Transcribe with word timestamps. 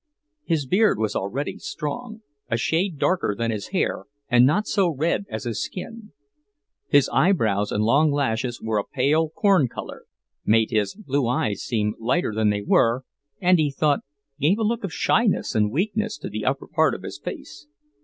His 0.45 0.65
beard 0.65 0.97
was 0.97 1.15
already 1.15 1.59
strong, 1.59 2.23
a 2.49 2.57
shade 2.57 2.97
darker 2.97 3.35
than 3.37 3.51
his 3.51 3.67
hair 3.67 4.05
and 4.29 4.47
not 4.47 4.65
so 4.65 4.89
red 4.89 5.25
as 5.29 5.43
his 5.43 5.63
skin. 5.63 6.11
His 6.87 7.07
eyebrows 7.09 7.71
and 7.71 7.83
long 7.83 8.11
lashes 8.11 8.59
were 8.59 8.79
a 8.79 8.83
pale 8.83 9.29
corn 9.29 9.67
colour 9.67 10.05
made 10.43 10.71
his 10.71 10.95
blue 10.95 11.27
eyes 11.27 11.61
seem 11.61 11.93
lighter 11.99 12.33
than 12.33 12.49
they 12.49 12.63
were, 12.63 13.05
and, 13.39 13.59
he 13.59 13.69
thought, 13.69 13.99
gave 14.39 14.57
a 14.57 14.63
look 14.63 14.83
of 14.83 14.91
shyness 14.91 15.53
and 15.53 15.69
weakness 15.71 16.17
to 16.17 16.29
the 16.29 16.45
upper 16.45 16.67
part 16.67 16.95
of 16.95 17.03
his 17.03 17.19
face. 17.19 17.67